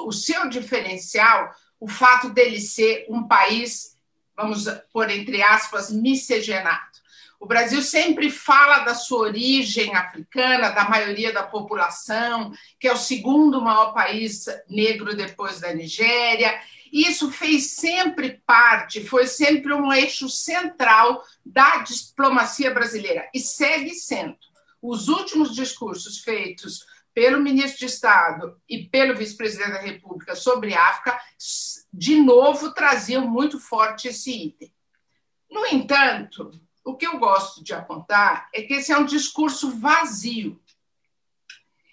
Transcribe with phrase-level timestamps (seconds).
[0.06, 3.98] o seu diferencial o fato dele ser um país,
[4.36, 7.00] vamos pôr entre aspas, miscigenado.
[7.40, 12.98] O Brasil sempre fala da sua origem africana, da maioria da população, que é o
[12.98, 16.60] segundo maior país negro depois da Nigéria.
[16.92, 24.38] Isso fez sempre parte, foi sempre um eixo central da diplomacia brasileira e segue sendo.
[24.82, 31.20] Os últimos discursos feitos pelo ministro de Estado e pelo vice-presidente da República sobre África,
[31.92, 34.74] de novo traziam muito forte esse item.
[35.50, 36.52] No entanto,
[36.84, 40.62] o que eu gosto de apontar é que esse é um discurso vazio.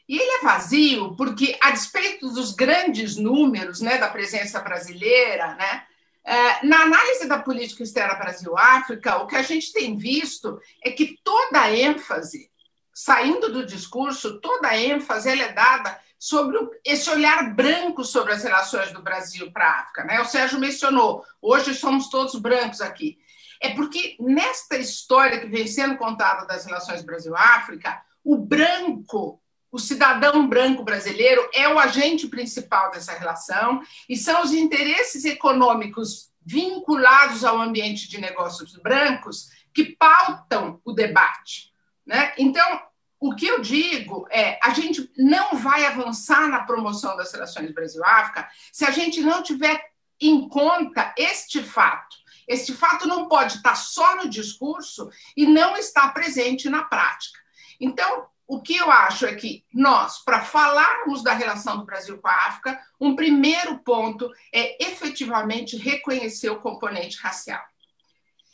[0.08, 5.84] E ele é vazio porque, a despeito dos grandes números né, da presença brasileira, né,
[6.24, 11.18] é, na análise da política externa Brasil-África, o que a gente tem visto é que
[11.22, 12.50] toda a ênfase,
[12.92, 18.92] saindo do discurso, toda a ênfase é dada sobre esse olhar branco sobre as relações
[18.92, 20.04] do Brasil para a África.
[20.04, 20.20] Né?
[20.20, 23.18] O Sérgio mencionou, hoje somos todos brancos aqui
[23.60, 29.40] é porque nesta história que vem sendo contada das relações Brasil-África, o branco,
[29.70, 36.30] o cidadão branco brasileiro, é o agente principal dessa relação e são os interesses econômicos
[36.44, 41.72] vinculados ao ambiente de negócios brancos que pautam o debate.
[42.06, 42.32] Né?
[42.38, 42.80] Então,
[43.18, 48.48] o que eu digo é: a gente não vai avançar na promoção das relações Brasil-África
[48.72, 49.90] se a gente não tiver
[50.20, 52.16] em conta este fato
[52.46, 57.40] este fato não pode estar só no discurso e não estar presente na prática.
[57.80, 62.28] Então, o que eu acho é que nós, para falarmos da relação do Brasil com
[62.28, 67.62] a África, um primeiro ponto é efetivamente reconhecer o componente racial.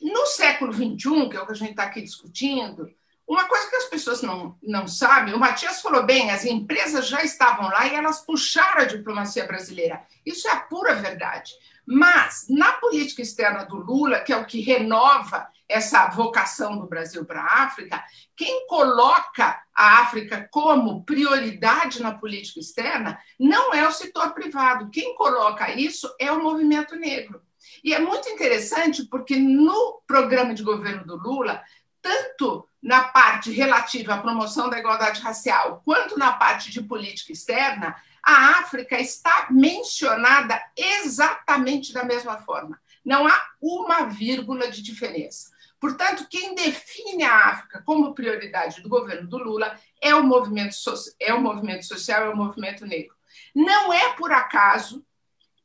[0.01, 2.91] No século XXI, que é o que a gente está aqui discutindo,
[3.29, 7.23] uma coisa que as pessoas não, não sabem, o Matias falou bem, as empresas já
[7.23, 10.03] estavam lá e elas puxaram a diplomacia brasileira.
[10.27, 11.53] Isso é a pura verdade.
[11.87, 17.25] Mas, na política externa do Lula, que é o que renova essa vocação do Brasil
[17.25, 18.05] para a África,
[18.37, 24.91] quem coloca a África como prioridade na política externa não é o setor privado.
[24.91, 27.43] Quem coloca isso é o movimento negro.
[27.83, 31.63] E é muito interessante porque no programa de governo do Lula,
[32.01, 37.97] tanto na parte relativa à promoção da igualdade racial, quanto na parte de política externa,
[38.23, 42.81] a África está mencionada exatamente da mesma forma.
[43.05, 45.51] Não há uma vírgula de diferença.
[45.83, 50.77] Portanto, quem define a África como prioridade do governo do Lula é o movimento,
[51.19, 53.17] é o movimento social, é o movimento negro.
[53.53, 55.05] Não é por acaso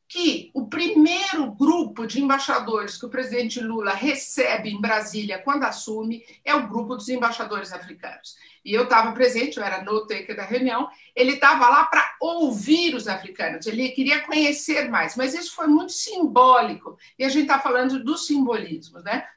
[0.07, 6.25] que o primeiro grupo de embaixadores que o presidente Lula recebe em Brasília quando assume
[6.43, 8.37] é o grupo dos embaixadores africanos.
[8.65, 12.95] E eu estava presente, eu era no taker da reunião, ele estava lá para ouvir
[12.95, 17.59] os africanos, ele queria conhecer mais, mas isso foi muito simbólico, e a gente está
[17.59, 19.27] falando do simbolismo, né?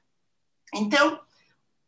[0.74, 1.20] Então,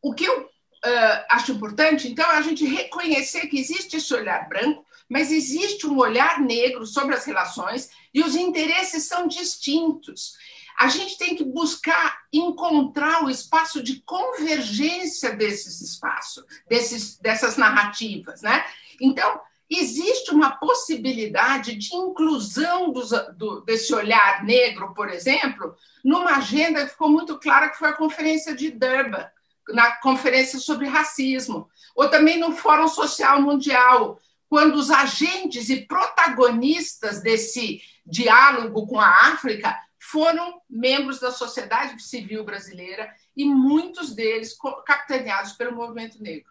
[0.01, 4.49] o que eu uh, acho importante, então, é a gente reconhecer que existe esse olhar
[4.49, 10.37] branco, mas existe um olhar negro sobre as relações e os interesses são distintos.
[10.79, 18.43] a gente tem que buscar encontrar o espaço de convergência desses espaços, desses, dessas narrativas.
[18.43, 18.65] Né?
[19.01, 19.41] Então,
[19.79, 25.75] existe uma possibilidade de inclusão dos, do, desse olhar negro, por exemplo,
[26.05, 29.27] numa agenda que ficou muito clara, que foi a Conferência de Durban,
[29.69, 37.23] na Conferência sobre Racismo, ou também no Fórum Social Mundial, quando os agentes e protagonistas
[37.23, 44.55] desse diálogo com a África foram membros da sociedade civil brasileira e muitos deles
[44.85, 46.51] capitaneados pelo movimento negro.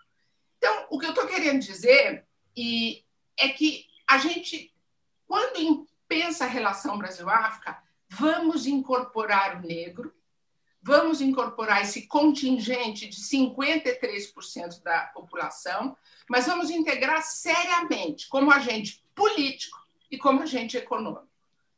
[0.58, 2.26] Então, o que eu estou querendo dizer
[2.56, 3.04] e
[3.38, 4.74] é que a gente,
[5.28, 10.14] quando pensa a relação Brasil-África, vamos incorporar o negro,
[10.82, 15.96] vamos incorporar esse contingente de 53% da população,
[16.30, 19.80] mas vamos integrar seriamente como agente político
[20.10, 21.30] e como agente econômico.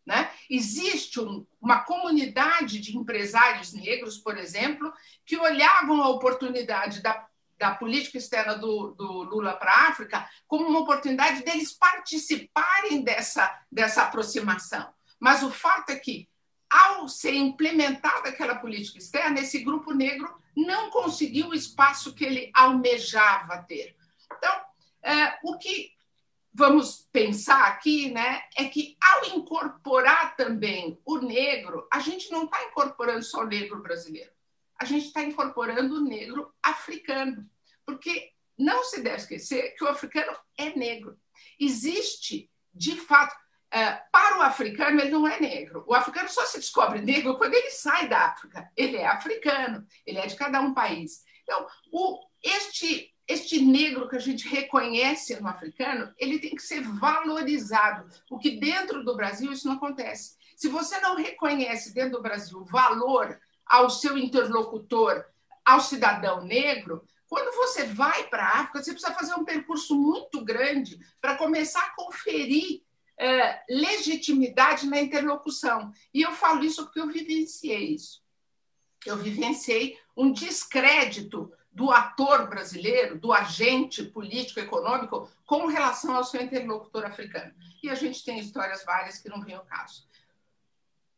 [0.05, 0.31] Né?
[0.49, 4.91] Existe um, uma comunidade de empresários negros, por exemplo,
[5.25, 7.27] que olhavam a oportunidade da,
[7.63, 13.57] da política externa do, do Lula para a África como uma oportunidade deles participarem dessa,
[13.71, 14.93] dessa aproximação.
[15.17, 16.27] Mas o fato é que,
[16.69, 22.51] ao ser implementada aquela política externa, esse grupo negro não conseguiu o espaço que ele
[22.53, 23.95] almejava ter.
[24.37, 24.61] Então,
[25.01, 25.93] é, o que
[26.53, 32.61] vamos pensar aqui né, é que, ao incorporar também o negro, a gente não está
[32.65, 34.31] incorporando só o negro brasileiro,
[34.77, 37.49] a gente está incorporando o negro africano,
[37.85, 41.17] porque não se deve esquecer que o africano é negro.
[41.59, 43.35] Existe, de fato,
[43.71, 45.83] é, para o africano, ele não é negro.
[45.87, 48.69] O africano só se descobre negro quando ele sai da África.
[48.77, 51.23] Ele é africano, ele é de cada um país.
[51.43, 56.81] Então, o, este este negro que a gente reconhece no africano, ele tem que ser
[56.81, 58.09] valorizado.
[58.29, 60.35] O que dentro do Brasil isso não acontece.
[60.57, 65.25] Se você não reconhece dentro do Brasil valor ao seu interlocutor,
[65.65, 70.45] ao cidadão negro, quando você vai para a África, você precisa fazer um percurso muito
[70.45, 72.83] grande para começar a conferir
[73.17, 75.91] é, legitimidade na interlocução.
[76.13, 78.21] E eu falo isso porque eu vivenciei isso.
[79.03, 86.39] Eu vivenciei um descrédito do ator brasileiro, do agente político econômico, com relação ao seu
[86.39, 87.51] interlocutor africano.
[87.81, 90.07] E a gente tem histórias várias que não vem ao caso.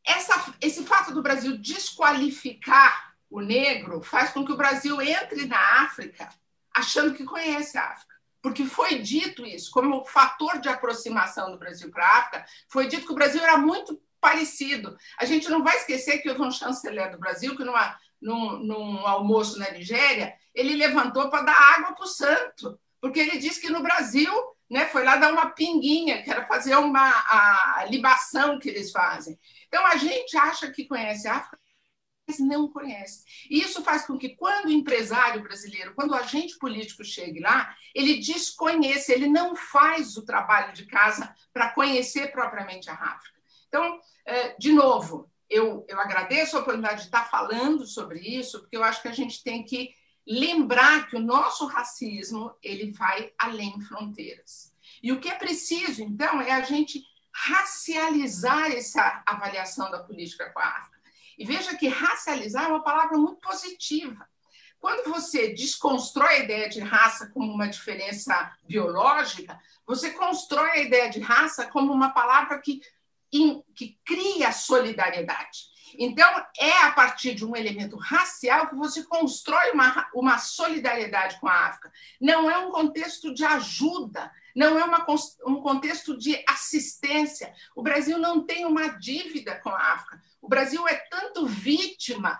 [0.01, 5.83] Essa, esse fato do Brasil desqualificar o negro faz com que o Brasil entre na
[5.83, 6.29] África
[6.73, 8.15] achando que conhece a África.
[8.41, 13.05] Porque foi dito isso, como fator de aproximação do Brasil para a África, foi dito
[13.05, 14.95] que o Brasil era muito parecido.
[15.17, 19.07] A gente não vai esquecer que houve um chanceler do Brasil que, numa num, num
[19.07, 23.69] almoço na Nigéria, ele levantou para dar água para o santo, porque ele disse que
[23.69, 24.31] no Brasil
[24.69, 29.37] né, foi lá dar uma pinguinha, que era fazer uma a libação que eles fazem.
[29.67, 31.59] Então a gente acha que conhece a África,
[32.39, 33.23] não conhece.
[33.49, 37.75] E isso faz com que, quando o empresário brasileiro, quando o agente político chegue lá,
[37.93, 43.39] ele desconheça, ele não faz o trabalho de casa para conhecer propriamente a África.
[43.67, 48.77] Então, eh, de novo, eu, eu agradeço a oportunidade de estar falando sobre isso, porque
[48.77, 49.93] eu acho que a gente tem que
[50.27, 54.73] lembrar que o nosso racismo ele vai além fronteiras.
[55.03, 60.59] E o que é preciso, então, é a gente racializar essa avaliação da política com
[60.59, 60.94] a África.
[61.37, 64.27] E veja que racializar é uma palavra muito positiva.
[64.79, 71.09] Quando você desconstrói a ideia de raça como uma diferença biológica, você constrói a ideia
[71.09, 72.81] de raça como uma palavra que
[73.75, 75.75] que cria solidariedade.
[75.97, 81.47] Então, é a partir de um elemento racial que você constrói uma, uma solidariedade com
[81.47, 81.91] a África.
[82.19, 85.05] Não é um contexto de ajuda, não é uma,
[85.45, 87.53] um contexto de assistência.
[87.75, 90.21] O Brasil não tem uma dívida com a África.
[90.45, 92.39] O Brasil é tanto vítima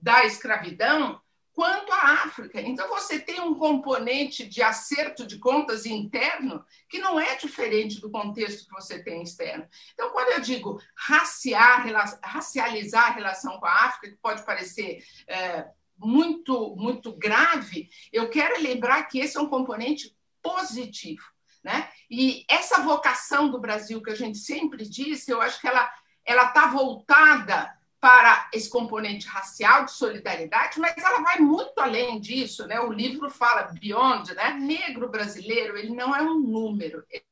[0.00, 1.20] da escravidão
[1.52, 2.58] quanto à África.
[2.58, 8.10] Então, você tem um componente de acerto de contas interno que não é diferente do
[8.10, 9.68] contexto que você tem externo.
[9.92, 11.84] Então, quando eu digo raciar,
[12.24, 15.66] racializar a relação com a África, que pode parecer é,
[15.98, 21.30] muito, muito grave, eu quero lembrar que esse é um componente positivo.
[21.62, 21.90] Né?
[22.10, 25.92] E essa vocação do Brasil que a gente sempre disse, eu acho que ela
[26.24, 32.80] está voltada para esse componente racial de solidariedade, mas ela vai muito além disso, né?
[32.80, 34.54] O livro fala beyond, né?
[34.54, 37.22] Negro brasileiro, ele não é um número, é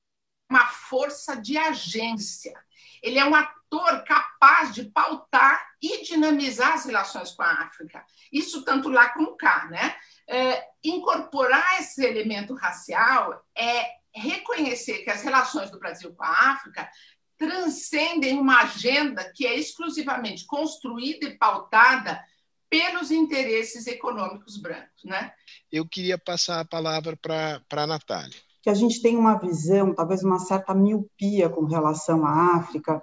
[0.49, 2.55] uma força de agência.
[3.03, 8.05] Ele é um ator capaz de pautar e dinamizar as relações com a África.
[8.33, 9.97] Isso tanto lá como cá, né?
[10.29, 16.89] É, incorporar esse elemento racial é reconhecer que as relações do Brasil com a África
[17.41, 22.23] transcendem uma agenda que é exclusivamente construída e pautada
[22.69, 25.03] pelos interesses econômicos brancos.
[25.05, 25.33] Né?
[25.73, 28.37] Eu queria passar a palavra para a Natália.
[28.63, 33.03] Que a gente tem uma visão, talvez uma certa miopia com relação à África,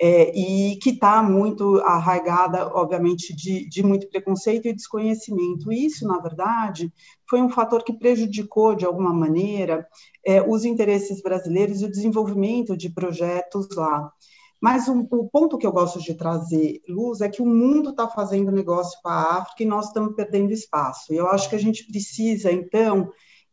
[0.00, 5.72] é, e que está muito arraigada, obviamente, de, de, muito preconceito e desconhecimento.
[5.72, 6.92] Isso, na verdade,
[7.28, 9.86] foi um fator que prejudicou, de alguma maneira,
[10.24, 14.12] é, os interesses brasileiros e o desenvolvimento de projetos lá.
[14.60, 18.08] Mas um, o ponto que eu gosto de trazer, Luz, é que o mundo está
[18.08, 21.12] fazendo negócio com a África e nós estamos perdendo espaço.
[21.12, 23.10] E eu acho que a gente precisa, então,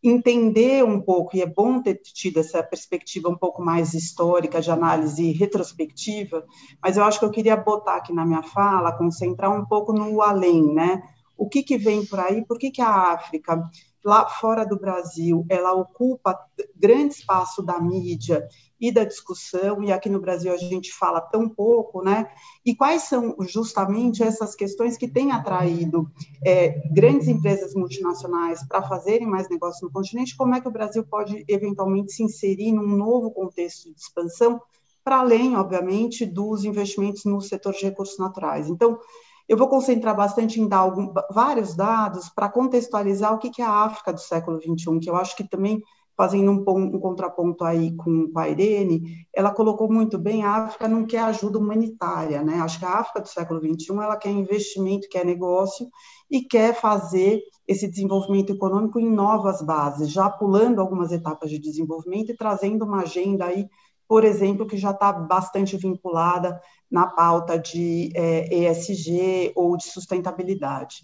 [0.07, 4.69] entender um pouco, e é bom ter tido essa perspectiva um pouco mais histórica, de
[4.69, 6.45] análise retrospectiva,
[6.81, 10.21] mas eu acho que eu queria botar aqui na minha fala, concentrar um pouco no
[10.21, 11.01] além, né?
[11.37, 13.61] O que, que vem por aí, por que, que a África
[14.05, 16.39] lá fora do Brasil, ela ocupa
[16.75, 18.47] grande espaço da mídia
[18.79, 22.29] e da discussão, e aqui no Brasil a gente fala tão pouco, né?
[22.63, 26.07] E quais são justamente essas questões que têm atraído
[26.45, 30.37] é, grandes empresas multinacionais para fazerem mais negócios no continente?
[30.37, 34.61] Como é que o Brasil pode eventualmente se inserir num novo contexto de expansão,
[35.03, 38.69] para além, obviamente, dos investimentos no setor de recursos naturais?
[38.69, 38.99] Então,
[39.47, 43.65] eu vou concentrar bastante em dar algum, vários dados para contextualizar o que, que é
[43.65, 45.81] a África do século XXI, que eu acho que também,
[46.17, 50.87] fazendo um, um contraponto aí com, com, a Irene, ela colocou muito bem, a África
[50.87, 52.55] não quer ajuda humanitária, né?
[52.55, 55.87] Acho que a África do século XXI, ela quer investimento, quer negócio
[56.29, 62.31] e quer fazer esse desenvolvimento econômico em novas bases, já pulando algumas etapas de desenvolvimento
[62.31, 63.67] e trazendo uma agenda aí
[64.07, 71.01] por exemplo, que já está bastante vinculada na pauta de é, ESG ou de sustentabilidade.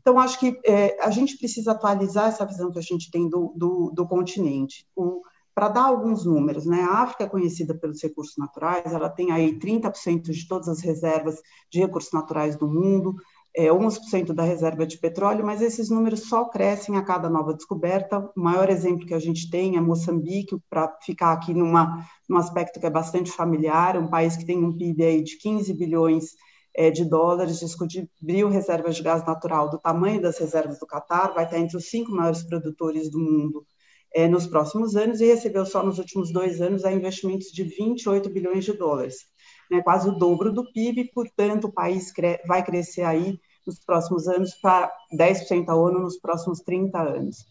[0.00, 3.52] Então, acho que é, a gente precisa atualizar essa visão que a gente tem do,
[3.56, 4.86] do, do continente.
[5.54, 6.82] Para dar alguns números, né?
[6.82, 11.40] a África é conhecida pelos recursos naturais, ela tem aí 30% de todas as reservas
[11.70, 13.14] de recursos naturais do mundo,
[13.56, 18.18] é, 11% da reserva de petróleo, mas esses números só crescem a cada nova descoberta.
[18.36, 22.80] O maior exemplo que a gente tem é Moçambique, para ficar aqui numa, num aspecto
[22.80, 26.30] que é bastante familiar, um país que tem um PIB aí de 15 bilhões
[26.76, 31.44] é, de dólares, descobriu reservas de gás natural do tamanho das reservas do Catar, vai
[31.44, 33.64] estar entre os cinco maiores produtores do mundo
[34.12, 38.64] é, nos próximos anos e recebeu só nos últimos dois anos investimentos de 28 bilhões
[38.64, 39.32] de dólares
[39.76, 44.28] né, quase o dobro do PIB, portanto, o país cre vai crescer aí nos próximos
[44.28, 47.46] anos para 10% ao ano nos próximos 30 anos.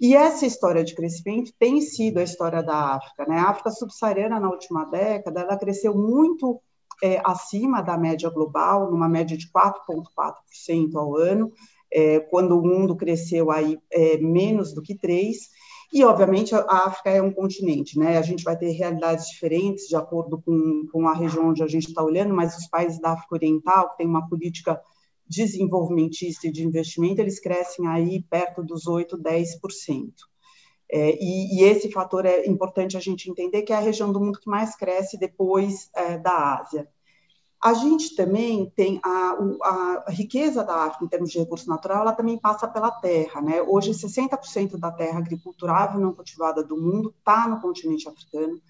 [0.00, 3.26] E essa história de crescimento tem sido a história da África.
[3.26, 3.36] Né?
[3.36, 6.60] A África subsaariana, na última década, ela cresceu muito
[7.02, 11.52] é, acima da média global, numa média de 4,4% ao ano,
[11.92, 15.32] é, quando o mundo cresceu aí é, menos do que 3%,
[15.92, 18.18] e, obviamente, a África é um continente, né?
[18.18, 21.88] A gente vai ter realidades diferentes de acordo com, com a região onde a gente
[21.88, 24.80] está olhando, mas os países da África Oriental, que tem uma política
[25.26, 30.12] desenvolvimentista e de investimento, eles crescem aí perto dos 8%, 10%.
[30.90, 34.20] É, e, e, esse fator é importante a gente entender que é a região do
[34.20, 36.88] mundo que mais cresce depois é, da Ásia.
[37.60, 42.12] A gente também tem a, a, riqueza da África em termos de recurso natural, ela
[42.12, 43.60] também passa pela terra, né?
[43.62, 48.60] Hoje, 60% da terra agriculturável não cultivada do mundo está no continente africano.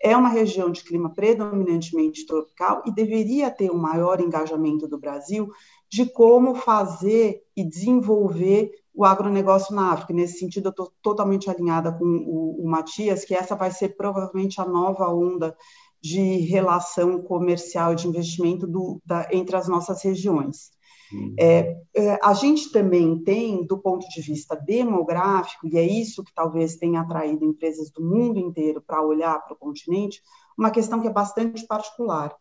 [0.00, 5.50] É uma região de clima predominantemente tropical e deveria ter um maior engajamento do Brasil
[5.90, 10.14] de como fazer e desenvolver o agronegócio na África.
[10.14, 14.60] Nesse sentido, eu estou totalmente alinhada com o, o Matias, que essa vai ser provavelmente
[14.60, 15.56] a nova onda
[16.00, 20.70] de relação comercial de investimento do, da, entre as nossas regiões.
[21.12, 21.34] Uhum.
[21.38, 26.34] É, é, a gente também tem, do ponto de vista demográfico, e é isso que
[26.34, 30.20] talvez tenha atraído empresas do mundo inteiro para olhar para o continente,
[30.56, 32.34] uma questão que é bastante particular.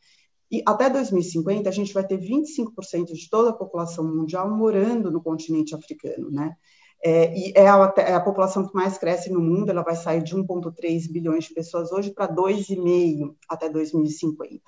[0.51, 5.21] E até 2050, a gente vai ter 25% de toda a população mundial morando no
[5.21, 6.55] continente africano, né?
[7.03, 10.23] É, e é a, é a, população que mais cresce no mundo, ela vai sair
[10.23, 14.61] de 1,3 bilhões de pessoas hoje para 2,5 até 2050.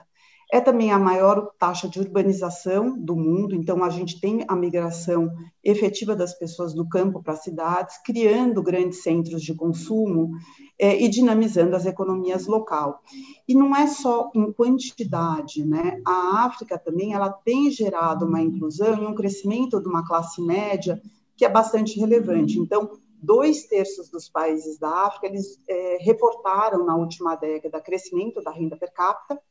[0.51, 5.31] É também a maior taxa de urbanização do mundo, então a gente tem a migração
[5.63, 10.31] efetiva das pessoas do campo para as cidades, criando grandes centros de consumo
[10.79, 12.99] é, e dinamizando as economias local.
[13.47, 16.01] E não é só em quantidade, né?
[16.03, 20.99] A África também ela tem gerado uma inclusão e um crescimento de uma classe média
[21.39, 22.59] que é bastante relevante.
[22.59, 28.51] Então, dois terços dos países da África eles é, reportaram na última década crescimento da
[28.51, 29.41] renda per capita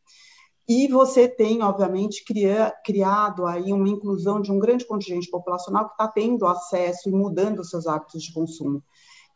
[0.68, 5.92] e você tem, obviamente, cria, criado aí uma inclusão de um grande contingente populacional que
[5.92, 8.84] está tendo acesso e mudando seus hábitos de consumo.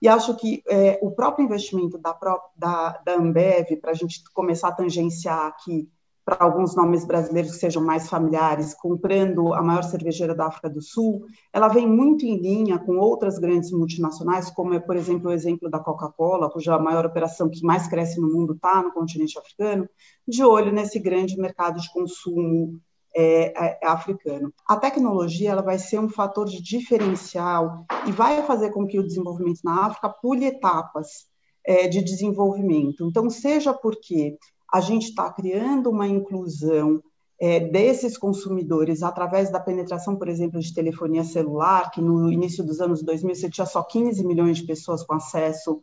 [0.03, 2.13] E acho que é, o próprio investimento da,
[2.55, 5.89] da, da Ambev, para a gente começar a tangenciar aqui
[6.25, 10.81] para alguns nomes brasileiros que sejam mais familiares, comprando a maior cervejeira da África do
[10.81, 15.33] Sul, ela vem muito em linha com outras grandes multinacionais, como é, por exemplo, o
[15.33, 19.89] exemplo da Coca-Cola, cuja maior operação que mais cresce no mundo está no continente africano,
[20.27, 22.81] de olho nesse grande mercado de consumo
[23.15, 24.53] é, é, africano.
[24.67, 29.07] A tecnologia ela vai ser um fator de diferencial e vai fazer com que o
[29.07, 31.27] desenvolvimento na África pule etapas
[31.65, 33.07] é, de desenvolvimento.
[33.07, 34.37] Então, seja porque
[34.73, 37.03] a gente está criando uma inclusão
[37.39, 42.81] é, desses consumidores através da penetração, por exemplo, de telefonia celular, que no início dos
[42.81, 45.83] anos 2000 você tinha só 15 milhões de pessoas com acesso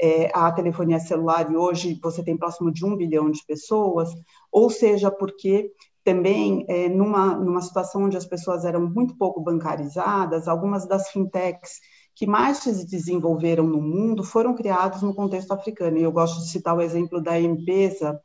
[0.00, 4.08] é, à telefonia celular e hoje você tem próximo de um bilhão de pessoas,
[4.50, 5.70] ou seja, porque
[6.02, 11.80] também é, numa, numa situação onde as pessoas eram muito pouco bancarizadas, algumas das fintechs
[12.20, 15.96] que mais se desenvolveram no mundo foram criados no contexto africano.
[15.96, 18.20] E eu gosto de citar o exemplo da empresa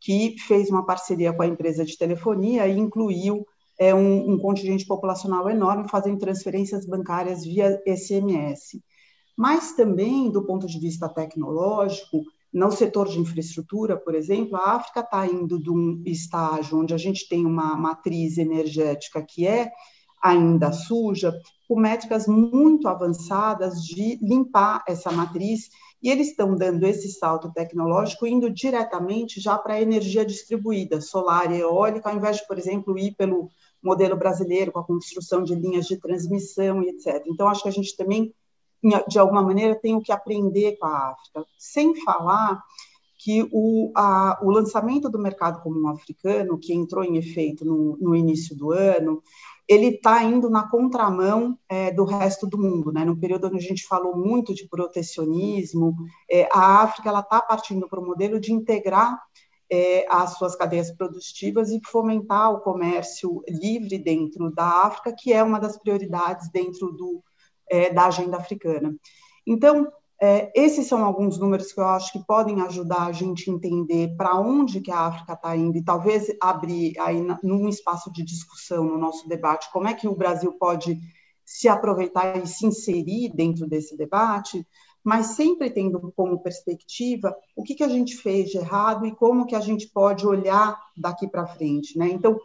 [0.00, 3.46] que fez uma parceria com a empresa de telefonia e incluiu
[3.78, 8.82] é, um, um contingente populacional enorme fazendo transferências bancárias via SMS.
[9.36, 15.00] Mas também, do ponto de vista tecnológico, no setor de infraestrutura, por exemplo, a África
[15.02, 19.70] está indo de um estágio onde a gente tem uma matriz energética que é
[20.26, 21.32] ainda suja,
[21.68, 25.70] com métricas muito avançadas de limpar essa matriz,
[26.02, 31.50] e eles estão dando esse salto tecnológico indo diretamente já para a energia distribuída, solar
[31.50, 33.48] e eólica, ao invés de, por exemplo, ir pelo
[33.82, 37.24] modelo brasileiro, com a construção de linhas de transmissão e etc.
[37.26, 38.32] Então, acho que a gente também,
[39.08, 42.62] de alguma maneira, tem o que aprender com a África, sem falar
[43.18, 48.14] que o, a, o lançamento do mercado comum africano, que entrou em efeito no, no
[48.14, 49.22] início do ano,
[49.68, 53.04] ele está indo na contramão é, do resto do mundo, né?
[53.04, 55.94] No período onde a gente falou muito de protecionismo,
[56.30, 59.20] é, a África ela está partindo para o modelo de integrar
[59.70, 65.42] é, as suas cadeias produtivas e fomentar o comércio livre dentro da África, que é
[65.42, 67.22] uma das prioridades dentro do,
[67.68, 68.94] é, da agenda africana.
[69.44, 69.88] Então,
[70.20, 74.38] é, esses são alguns números que eu acho que podem ajudar a gente entender para
[74.40, 78.96] onde que a África está indo e talvez abrir aí num espaço de discussão no
[78.96, 80.98] nosso debate como é que o Brasil pode
[81.44, 84.66] se aproveitar e se inserir dentro desse debate,
[85.04, 89.46] mas sempre tendo como perspectiva o que, que a gente fez de errado e como
[89.46, 91.96] que a gente pode olhar daqui para frente.
[91.96, 92.08] Né?
[92.08, 92.36] Então,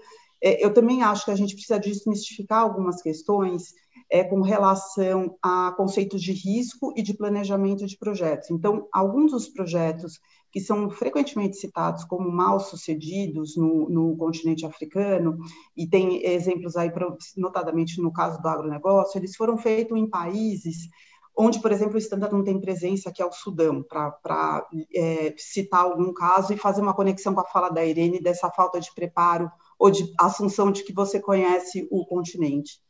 [0.44, 3.74] é, eu também acho que a gente precisa desmistificar algumas questões
[4.12, 8.52] é, com relação a conceitos de risco e de planejamento de projetos.
[8.52, 10.20] Então, alguns dos projetos
[10.52, 15.38] que são frequentemente citados como mal sucedidos no, no continente africano,
[15.78, 16.92] e tem exemplos aí,
[17.38, 20.90] notadamente no caso do agronegócio, eles foram feitos em países
[21.34, 25.84] onde, por exemplo, o Standard não tem presença, que é o Sudão, para é, citar
[25.84, 29.50] algum caso e fazer uma conexão com a fala da Irene dessa falta de preparo
[29.80, 32.82] ou de assunção de que você conhece o continente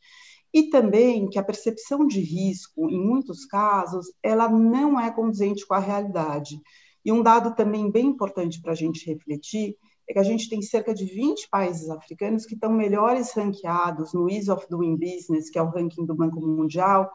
[0.52, 5.74] e também que a percepção de risco, em muitos casos, ela não é condizente com
[5.74, 6.60] a realidade.
[7.04, 9.76] E um dado também bem importante para a gente refletir
[10.08, 14.28] é que a gente tem cerca de 20 países africanos que estão melhores ranqueados no
[14.28, 17.10] Ease of Doing Business, que é o ranking do Banco Mundial,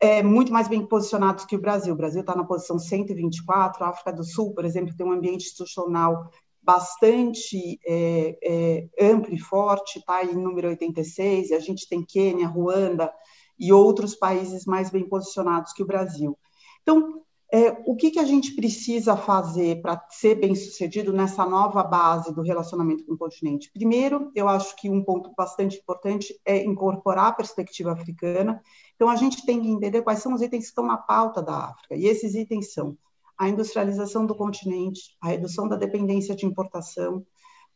[0.00, 1.92] é, muito mais bem posicionados que o Brasil.
[1.92, 5.44] O Brasil está na posição 124, a África do Sul, por exemplo, tem um ambiente
[5.44, 6.30] institucional
[6.70, 12.46] bastante é, é, amplo e forte, está em número 86, e a gente tem Quênia,
[12.46, 13.12] Ruanda
[13.58, 16.38] e outros países mais bem posicionados que o Brasil.
[16.82, 21.82] Então, é, o que, que a gente precisa fazer para ser bem sucedido nessa nova
[21.82, 23.72] base do relacionamento com o continente?
[23.72, 28.62] Primeiro, eu acho que um ponto bastante importante é incorporar a perspectiva africana.
[28.94, 31.70] Então, a gente tem que entender quais são os itens que estão na pauta da
[31.70, 32.96] África, e esses itens são
[33.40, 37.24] a industrialização do continente, a redução da dependência de importação,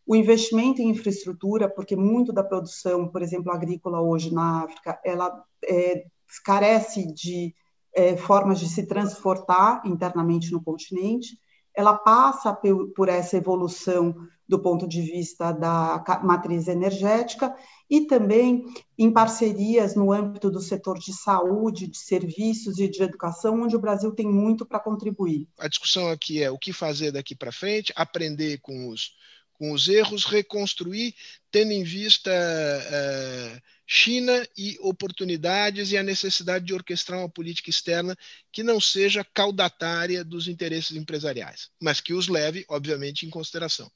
[0.07, 5.43] o investimento em infraestrutura, porque muito da produção, por exemplo, agrícola hoje na África, ela
[5.65, 6.05] é,
[6.45, 7.55] carece de
[7.95, 11.39] é, formas de se transportar internamente no continente,
[11.75, 14.15] ela passa por, essa evolução
[14.47, 17.55] do ponto de vista da matriz energética
[17.89, 18.65] e também
[18.99, 23.81] em parcerias no âmbito do setor de saúde, de serviços e de educação, onde o
[23.81, 25.49] Brasil tem muito para contribuir.
[25.59, 29.13] A discussão aqui é o que fazer daqui para frente, aprender com os,
[29.55, 31.15] com os erros, reconstruir,
[31.51, 38.17] tendo em vista uh, China e oportunidades e a necessidade de orquestrar uma política externa
[38.53, 43.91] que não seja caudatária dos interesses empresariais, mas que os leve, obviamente, em consideração.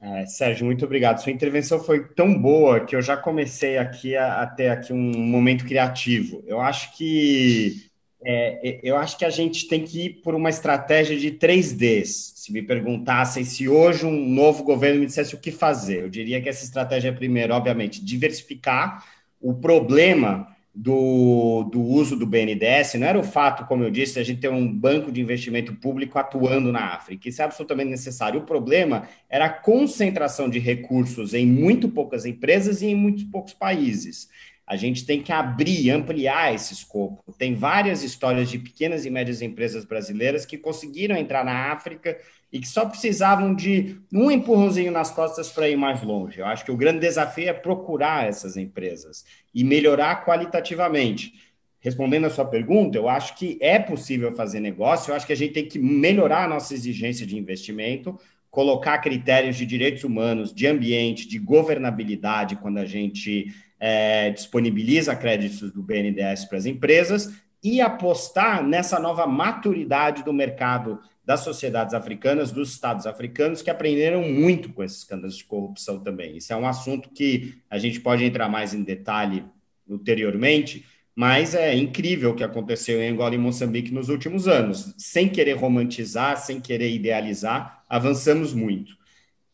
[0.00, 1.22] É, Sérgio, muito obrigado.
[1.22, 5.18] Sua intervenção foi tão boa que eu já comecei aqui a, a ter aqui um
[5.18, 6.42] momento criativo.
[6.46, 7.90] Eu acho que
[8.24, 12.32] é, eu acho que a gente tem que ir por uma estratégia de 3Ds.
[12.34, 16.40] Se me perguntassem se hoje um novo governo me dissesse o que fazer, eu diria
[16.40, 19.04] que essa estratégia é, primeiro, obviamente, diversificar.
[19.40, 24.24] O problema do, do uso do BNDES não era o fato, como eu disse, a
[24.24, 27.28] gente ter um banco de investimento público atuando na África.
[27.28, 28.40] Isso é absolutamente necessário.
[28.40, 33.52] O problema era a concentração de recursos em muito poucas empresas e em muitos poucos
[33.52, 34.28] países.
[34.66, 37.34] A gente tem que abrir, ampliar esse escopo.
[37.36, 42.18] Tem várias histórias de pequenas e médias empresas brasileiras que conseguiram entrar na África
[42.50, 46.38] e que só precisavam de um empurrãozinho nas costas para ir mais longe.
[46.38, 49.24] Eu acho que o grande desafio é procurar essas empresas
[49.54, 51.34] e melhorar qualitativamente.
[51.78, 55.36] Respondendo a sua pergunta, eu acho que é possível fazer negócio, eu acho que a
[55.36, 58.18] gente tem que melhorar a nossa exigência de investimento,
[58.50, 63.52] colocar critérios de direitos humanos, de ambiente, de governabilidade quando a gente
[63.86, 70.98] é, disponibiliza créditos do BNDES para as empresas e apostar nessa nova maturidade do mercado
[71.22, 76.34] das sociedades africanas, dos estados africanos, que aprenderam muito com esses escândalos de corrupção também.
[76.38, 79.44] Isso é um assunto que a gente pode entrar mais em detalhe
[79.86, 84.94] ulteriormente, mas é incrível o que aconteceu em Angola e Moçambique nos últimos anos.
[84.96, 88.96] Sem querer romantizar, sem querer idealizar, avançamos muito.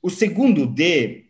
[0.00, 1.24] O segundo D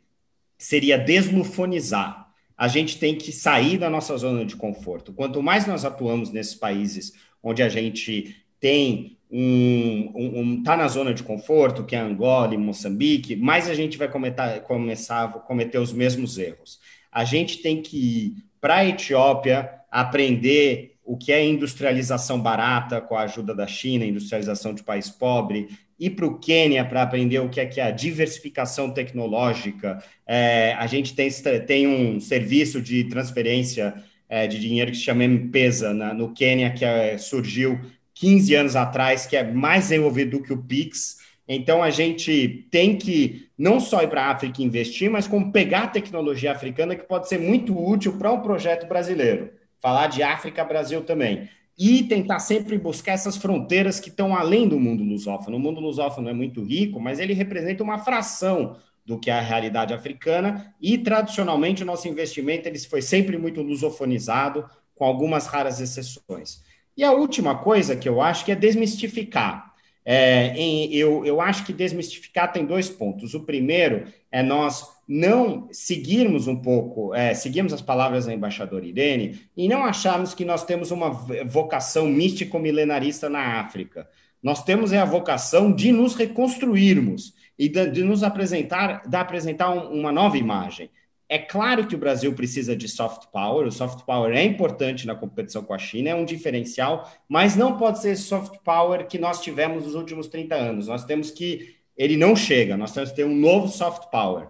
[0.59, 2.20] seria deslufonizar
[2.61, 5.15] a gente tem que sair da nossa zona de conforto.
[5.15, 10.87] Quanto mais nós atuamos nesses países onde a gente tem um, um, um tá na
[10.87, 15.79] zona de conforto, que é Angola e Moçambique, mais a gente vai começar a cometer
[15.79, 16.79] os mesmos erros.
[17.11, 23.17] A gente tem que ir para a Etiópia aprender o que é industrialização barata com
[23.17, 25.67] a ajuda da China, industrialização de país pobre,
[26.01, 30.03] ir para o Quênia para aprender o que é, que é a diversificação tecnológica.
[30.27, 31.29] É, a gente tem,
[31.67, 33.95] tem um serviço de transferência
[34.27, 37.79] é, de dinheiro que se chama M-Pesa no Quênia, que é, surgiu
[38.15, 41.19] 15 anos atrás, que é mais desenvolvido do que o Pix.
[41.47, 45.83] Então, a gente tem que não só ir para a África investir, mas como pegar
[45.83, 49.51] a tecnologia africana, que pode ser muito útil para um projeto brasileiro.
[49.81, 51.49] Falar de África Brasil também
[51.81, 55.57] e tentar sempre buscar essas fronteiras que estão além do mundo lusófono.
[55.57, 59.41] O mundo lusófono é muito rico, mas ele representa uma fração do que é a
[59.41, 65.81] realidade africana e tradicionalmente o nosso investimento ele foi sempre muito lusofonizado, com algumas raras
[65.81, 66.63] exceções.
[66.95, 69.73] E a última coisa que eu acho que é desmistificar.
[70.05, 73.33] É, em, eu, eu acho que desmistificar tem dois pontos.
[73.33, 79.41] O primeiro é nós não seguirmos um pouco, é, seguirmos as palavras da embaixadora Irene
[79.57, 84.09] e não acharmos que nós temos uma vocação místico-milenarista na África.
[84.41, 89.99] Nós temos é a vocação de nos reconstruirmos e de, nos apresentar, de apresentar um,
[89.99, 90.89] uma nova imagem.
[91.29, 95.17] É claro que o Brasil precisa de soft power, o soft power é importante na
[95.17, 99.43] competição com a China, é um diferencial, mas não pode ser soft power que nós
[99.43, 100.87] tivemos nos últimos 30 anos.
[100.87, 101.75] Nós temos que.
[101.97, 104.49] Ele não chega, nós temos que ter um novo soft power.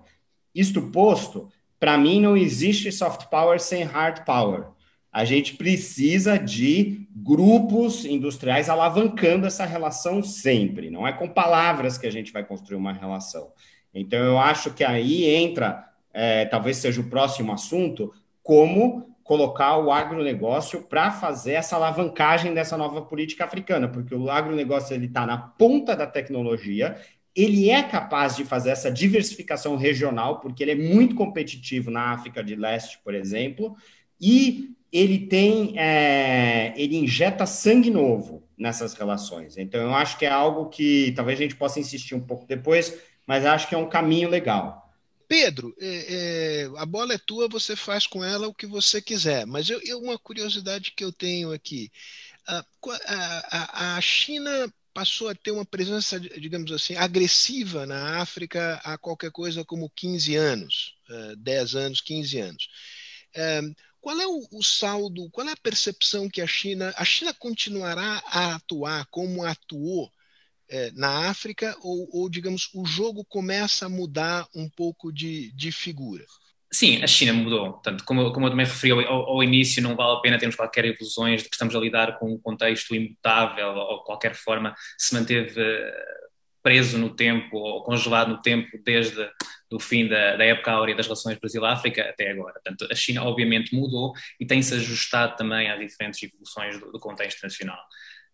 [0.55, 4.67] Isto posto, para mim não existe soft power sem hard power.
[5.13, 10.91] A gente precisa de grupos industriais alavancando essa relação sempre.
[10.91, 13.53] Não é com palavras que a gente vai construir uma relação.
[13.93, 19.93] Então, eu acho que aí entra, é, talvez seja o próximo assunto, como colocar o
[19.93, 25.95] agronegócio para fazer essa alavancagem dessa nova política africana, porque o agronegócio está na ponta
[25.95, 26.97] da tecnologia,
[27.35, 32.43] ele é capaz de fazer essa diversificação regional, porque ele é muito competitivo na África
[32.43, 33.77] de Leste, por exemplo,
[34.21, 39.57] e ele tem, é, ele injeta sangue novo nessas relações.
[39.57, 42.99] Então, eu acho que é algo que talvez a gente possa insistir um pouco depois,
[43.27, 44.91] mas acho que é um caminho legal.
[45.29, 49.47] Pedro, é, é, a bola é tua, você faz com ela o que você quiser.
[49.47, 51.89] Mas eu, eu uma curiosidade que eu tenho aqui:
[52.49, 52.65] a,
[53.07, 59.31] a, a China passou a ter uma presença, digamos assim, agressiva na África há qualquer
[59.31, 60.95] coisa como 15 anos,
[61.39, 62.69] 10 eh, anos, 15 anos.
[63.35, 63.63] Eh,
[63.99, 68.57] qual é o, saldo, qual é a percepção que a China, a China continuará a
[68.57, 70.13] atuar como atuou
[70.69, 75.73] eh, na África ou, ou, digamos, o jogo começa a mudar um pouco de, de
[75.73, 76.27] figura?
[76.73, 77.73] Sim, a China mudou.
[77.73, 80.85] Portanto, como, como eu também referi ao, ao, início, não vale a pena termos qualquer
[80.85, 85.61] ilusões de que estamos a lidar com um contexto imutável ou qualquer forma se manteve
[85.61, 86.21] eh,
[86.63, 89.29] preso no tempo ou congelado no tempo desde
[89.73, 92.55] o fim da, da época áurea das relações Brasil-África até agora.
[92.55, 97.43] Portanto, a China obviamente mudou e tem-se ajustado também às diferentes evoluções do, do contexto
[97.43, 97.81] nacional.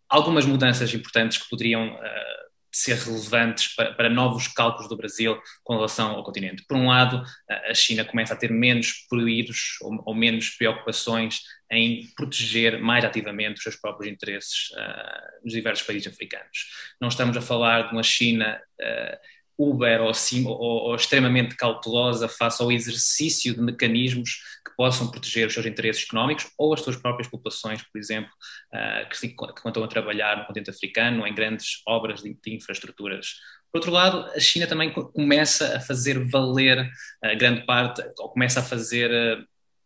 [0.09, 5.75] Algumas mudanças importantes que poderiam uh, ser relevantes para, para, novos cálculos do Brasil com
[5.75, 6.65] relação ao continente.
[6.69, 12.07] Por um lado, a China começa a ter menos prioridades ou, ou, menos preocupações em
[12.15, 16.95] proteger mais ativamente os seus próprios interesses uh, nos diversos países africanos.
[17.01, 19.17] Não estamos a falar de uma China uh,
[19.59, 24.39] uber ou, sim, ou, ou, extremamente cautelosa face ao exercício de mecanismos
[24.77, 28.31] possam proteger os seus interesses económicos ou as suas próprias populações, por exemplo,
[28.75, 33.35] uh, que, que estão a trabalhar no continente africano em grandes obras de, de, infraestruturas.
[33.73, 38.61] Por outro lado, a China também começa a fazer valer uh, grande parte, ou começa
[38.61, 39.45] a fazer, uh,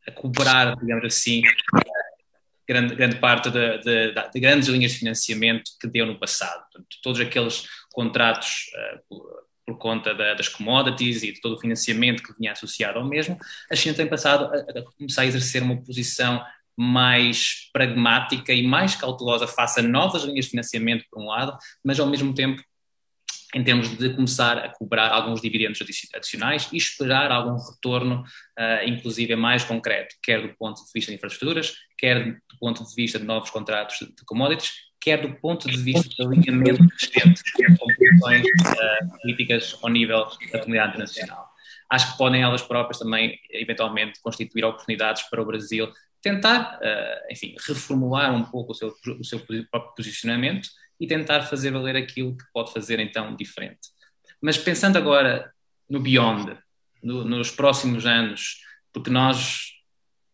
[0.09, 1.42] a cobrar, digamos assim,
[2.66, 6.62] grande, grande parte de, de, de, grandes linhas de financiamento que deu no passado.
[6.62, 8.70] Portanto, todos aqueles contratos
[9.11, 13.04] uh, por conta da, das commodities e de todo o financiamento que vinha associado ao
[13.06, 13.38] mesmo,
[13.70, 16.44] a China tem passado a, a começar a exercer uma posição
[16.76, 22.00] mais pragmática e mais cautelosa face a novas linhas de financiamento, por um lado, mas
[22.00, 22.62] ao mesmo tempo
[23.54, 25.80] em termos de começar a cobrar alguns dividendos
[26.14, 31.16] adicionais e esperar algum retorno, uh, inclusive mais concreto, quer do ponto de vista de
[31.16, 35.77] infraestruturas, quer do ponto de vista de novos contratos de commodities, quer do ponto de
[35.79, 37.43] vista de alinhamento crescente
[37.79, 41.49] com posições uh, políticas ao nível da comunidade internacional.
[41.89, 45.91] Acho que podem elas próprias também, eventualmente, constituir oportunidades para o Brasil
[46.23, 50.69] tentar, uh, enfim, reformular um pouco o seu, o seu próprio posicionamento
[51.01, 53.89] e tentar fazer valer aquilo que pode fazer então diferente.
[54.41, 55.51] Mas pensando agora
[55.89, 56.59] no beyond,
[57.03, 58.61] no, nos próximos anos,
[58.93, 59.39] porque nós,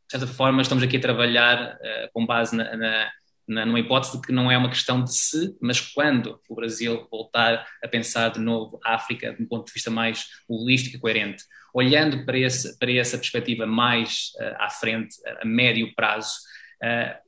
[0.06, 3.10] de certa forma, estamos aqui a trabalhar uh, com base na, na
[3.46, 7.66] numa hipótese de que não é uma questão de se, mas quando o Brasil voltar
[7.82, 11.44] a pensar de novo a África de um ponto de vista mais holístico e coerente,
[11.72, 16.34] olhando para, esse, para essa perspectiva mais uh, à frente, a médio prazo,
[16.82, 17.26] uh,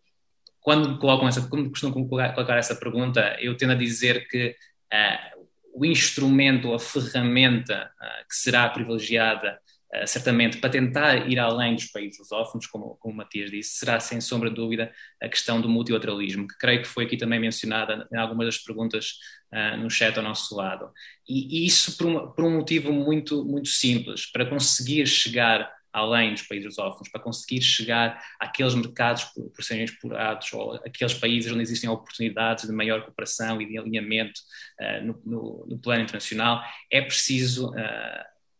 [0.60, 4.56] quando colocam essa, quando costumam colocar essa pergunta, eu tendo a dizer que
[4.92, 7.92] uh, o instrumento, a ferramenta
[8.28, 9.60] que será privilegiada
[9.94, 13.98] Uh, certamente para tentar ir além dos países lusófonos, como, como o Matias disse, será
[13.98, 18.06] sem sombra de dúvida a questão do multilateralismo, que creio que foi aqui também mencionada
[18.12, 19.14] em algumas das perguntas
[19.52, 20.90] uh, no chat ao nosso lado.
[21.26, 26.32] E, e isso por um, por um, motivo muito, muito simples, para conseguir chegar além
[26.32, 31.50] dos países lusófonos, para conseguir chegar àqueles mercados por, por serem explorados ou aqueles países
[31.50, 34.40] onde existem oportunidades de maior cooperação e de alinhamento
[34.80, 37.72] uh, no, no, no, plano internacional, é preciso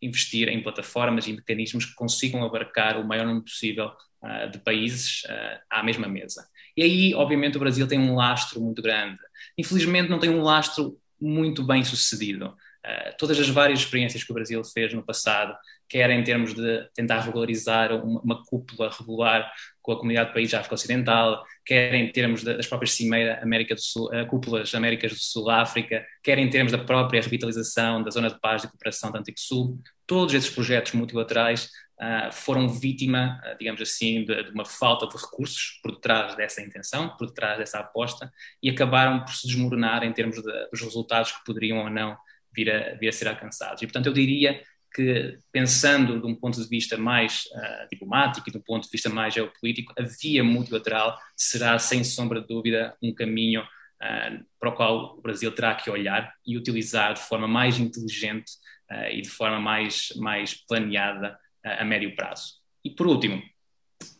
[0.00, 5.22] investir em plataformas e mecanismos que consigam abarcar o maior número possível uh, de países
[5.24, 6.48] uh, à mesma mesa.
[6.76, 9.18] E aí, obviamente, o Brasil tem um lastro muito grande.
[9.56, 12.56] Infelizmente, não tem um lastro muito bem sucedido.
[12.86, 15.56] Uh, todas as várias experiências que o Brasil fez no passado,
[15.88, 20.52] quer em termos de tentar regularizar uma, uma cúpula regular com a comunidade de países
[20.52, 25.12] da África Ocidental, quer em termos das próprias Cimeira América do Sul, uh, cúpulas Américas
[25.12, 29.10] do Sul África, quer em termos da própria revitalização da Zona de Paz e Cooperação
[29.10, 31.70] do Atlântico Sul, todos esses projetos multilaterais
[32.00, 36.60] uh, foram vítima, uh, digamos assim, de, de, uma falta de recursos por detrás dessa
[36.60, 38.30] intenção, por detrás dessa aposta,
[38.62, 42.14] e acabaram por se desmoronar em termos de, dos resultados que poderiam ou não
[42.54, 43.82] vir a, vir a ser alcançados.
[43.82, 44.60] E, portanto, eu diria
[44.94, 48.90] que, pensando de um ponto de vista mais uh, diplomático e de um ponto de
[48.90, 54.68] vista mais geopolítico, a via multilateral será, sem sombra de dúvida, um caminho uh, para
[54.68, 58.52] o qual o Brasil terá que olhar e utilizar de forma mais inteligente
[58.90, 62.54] uh, e de forma mais, mais planeada a médio prazo.
[62.84, 63.42] E, por último,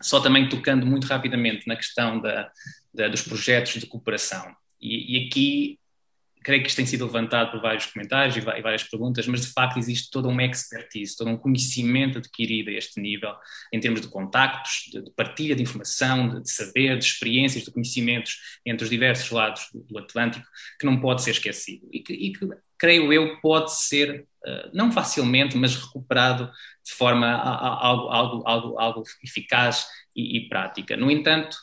[0.02, 2.50] só também tocando muito rapidamente na questão da,
[2.92, 4.54] da, dos projetos de cooperação.
[4.80, 5.78] E, e aqui
[6.48, 9.78] creio que isto tem sido levantado por vários comentários e várias perguntas, mas de facto
[9.78, 13.34] existe toda uma expertise, todo um conhecimento adquirido a este nível,
[13.70, 18.82] em termos de contactos, de, partilha de informação, de, saber, de experiências, de conhecimentos entre
[18.82, 20.46] os diversos lados do, Atlântico,
[20.80, 24.90] que não pode ser esquecido e que, e que creio eu, pode ser, uh, não
[24.90, 26.50] facilmente, mas recuperado
[26.82, 30.96] de forma a, a, algo, algo, algo, algo eficaz e, e prática.
[30.96, 31.58] No entanto,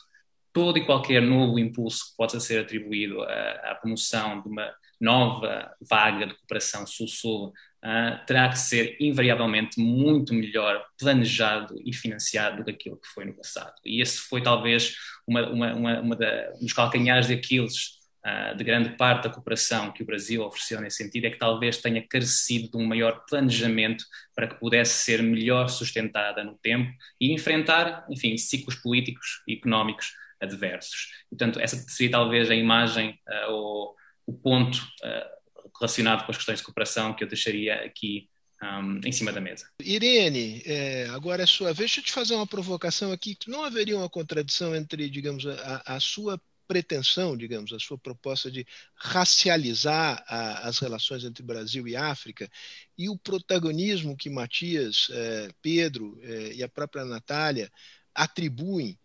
[0.56, 5.70] todo e qualquer novo impulso que possa ser atribuído à, à promoção de uma nova
[5.86, 12.64] vaga de cooperação sul-sul uh, terá que ser invariavelmente muito melhor planejado e financiado do
[12.64, 13.74] que aquilo que foi no passado.
[13.84, 14.94] E esse foi talvez
[15.28, 19.34] uma, uma, uma, uma da, um dos calcanhares de Aquiles uh, de grande parte da
[19.34, 23.26] cooperação que o Brasil ofereceu nesse sentido, é que talvez tenha carecido de um maior
[23.28, 26.90] planejamento para que pudesse ser melhor sustentada no tempo
[27.20, 31.12] e enfrentar, enfim, ciclos políticos e económicos adversos.
[31.30, 33.96] Portanto, essa seria talvez a imagem uh, ou
[34.26, 38.28] o ponto uh, relacionado com as questões de cooperação que eu deixaria aqui
[38.62, 39.68] um, em cima da mesa.
[39.80, 41.90] Irene, é, agora é sua vez.
[41.90, 43.36] Deixa eu te fazer uma provocação aqui.
[43.46, 48.66] Não haveria uma contradição entre, digamos, a, a sua pretensão, digamos, a sua proposta de
[48.96, 52.50] racializar a, as relações entre Brasil e África
[52.98, 57.70] e o protagonismo que Matias, eh, Pedro eh, e a própria Natália
[58.14, 58.98] atribuem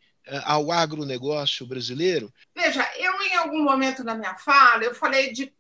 [0.44, 2.34] ao agronegócio brasileiro?
[2.56, 5.54] Veja, eu em algum momento da minha fala eu falei de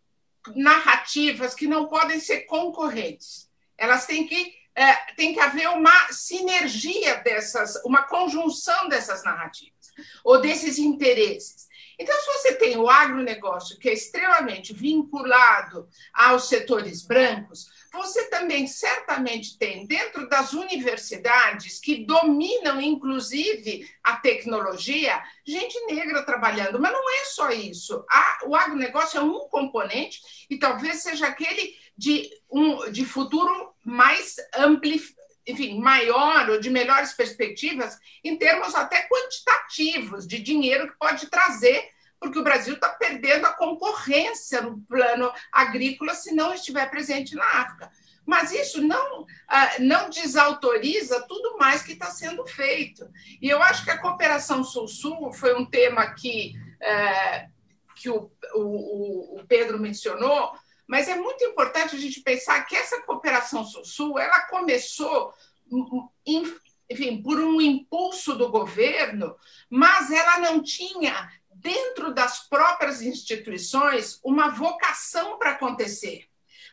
[0.55, 3.49] narrativas que não podem ser concorrentes.
[3.77, 9.91] Elas têm que é, que haver uma sinergia dessas, uma conjunção dessas narrativas
[10.23, 11.67] ou desses interesses.
[12.01, 18.65] Então, se você tem o agronegócio, que é extremamente vinculado aos setores brancos, você também
[18.65, 26.79] certamente tem, dentro das universidades, que dominam, inclusive, a tecnologia, gente negra trabalhando.
[26.79, 28.03] Mas não é só isso.
[28.47, 34.99] o agronegócio é um componente e talvez seja aquele de, um, de futuro mais ampli,
[35.47, 41.89] enfim, maior ou de melhores perspectivas em termos até quantitativos de dinheiro que pode trazer,
[42.19, 47.45] porque o Brasil está perdendo a concorrência no plano agrícola se não estiver presente na
[47.45, 47.91] África.
[48.23, 53.09] Mas isso não, ah, não desautoriza tudo mais que está sendo feito.
[53.41, 57.47] E eu acho que a cooperação Sul-Sul foi um tema que, é,
[57.95, 60.53] que o, o, o Pedro mencionou,
[60.91, 65.33] mas é muito importante a gente pensar que essa cooperação Sul-Sul ela começou,
[66.25, 69.33] enfim, por um impulso do governo,
[69.69, 76.27] mas ela não tinha dentro das próprias instituições uma vocação para acontecer.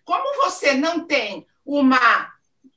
[0.05, 2.37] Como você não tem uma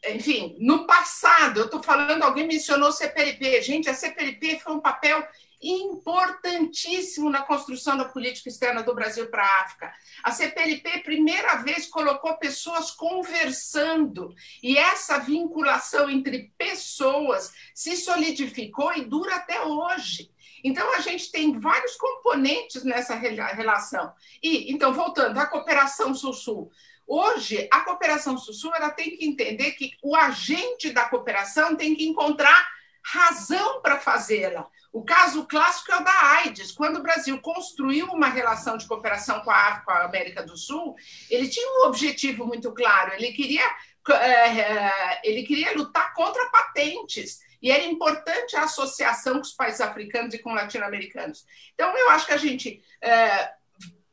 [0.10, 3.64] enfim, no passado, eu estou falando, alguém mencionou CPLP.
[3.64, 5.28] Gente, a CPLP foi um papel
[5.62, 9.94] importantíssimo na construção da política externa do Brasil para a África.
[10.24, 19.06] A CPLP, primeira vez, colocou pessoas conversando, e essa vinculação entre pessoas se solidificou e
[19.06, 20.32] dura até hoje.
[20.64, 24.14] Então, a gente tem vários componentes nessa relação.
[24.42, 26.72] E, então, voltando à cooperação Sul-Sul.
[27.08, 32.06] Hoje, a cooperação Sul-Sul ela tem que entender que o agente da cooperação tem que
[32.06, 32.70] encontrar
[33.04, 34.68] razão para fazê-la.
[34.92, 36.72] O caso clássico é o da AIDS.
[36.72, 40.96] Quando o Brasil construiu uma relação de cooperação com a África, a América do Sul,
[41.30, 43.14] ele tinha um objetivo muito claro.
[43.14, 43.64] Ele queria,
[44.10, 47.40] é, ele queria lutar contra patentes.
[47.62, 51.46] E era importante a associação com os países africanos e com latino-americanos.
[51.74, 53.54] Então, eu acho que a gente é,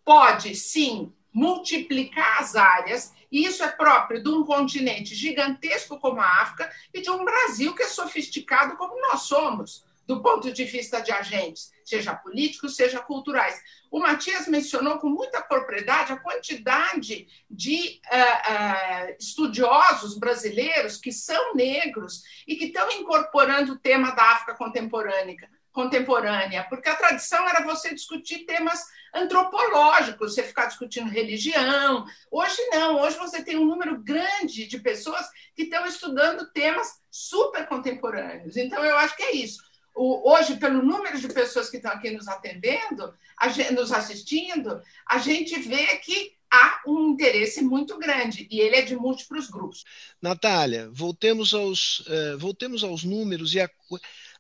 [0.04, 6.42] pode, sim, multiplicar as áreas, e isso é próprio de um continente gigantesco como a
[6.42, 11.02] África e de um Brasil que é sofisticado como nós somos do ponto de vista
[11.02, 13.60] de agentes, seja políticos, seja culturais.
[13.90, 21.54] O Matias mencionou com muita propriedade a quantidade de uh, uh, estudiosos brasileiros que são
[21.54, 27.62] negros e que estão incorporando o tema da África contemporânea, contemporânea, porque a tradição era
[27.62, 28.82] você discutir temas
[29.14, 32.04] antropológicos, você ficar discutindo religião.
[32.30, 37.66] Hoje não, hoje você tem um número grande de pessoas que estão estudando temas super
[37.66, 38.56] contemporâneos.
[38.56, 39.68] Então, eu acho que é isso
[39.98, 43.12] o, hoje, pelo número de pessoas que estão aqui nos atendendo,
[43.74, 48.96] nos assistindo, a gente vê que há um interesse muito grande e ele é de
[48.96, 49.84] múltiplos grupos.
[50.22, 53.68] Natália, voltemos aos, uh, voltemos aos números e a,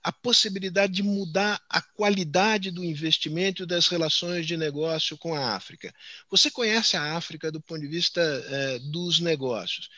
[0.08, 5.54] a possibilidade de mudar a qualidade do investimento e das relações de negócio com a
[5.54, 5.92] África.
[6.30, 9.90] Você conhece a África do ponto de vista uh, dos negócios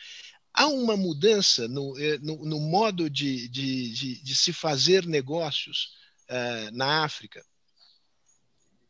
[0.53, 5.93] há uma mudança no, eh, no, no modo de, de, de, de, se fazer negócios
[6.29, 7.41] uh, na África?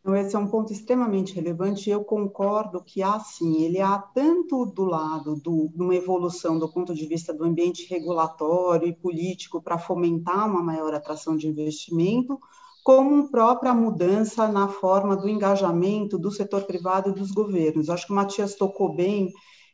[0.03, 4.65] Esse é um ponto extremamente relevante e eu concordo que há sim, ele há tanto
[4.65, 9.61] do lado do, de uma evolução do ponto de vista do ambiente regulatório e político
[9.61, 12.39] para fomentar uma maior atração de investimento,
[12.83, 17.87] como própria mudança na forma do engajamento do setor privado e dos governos.
[17.87, 19.31] Acho que o Matias tocou bem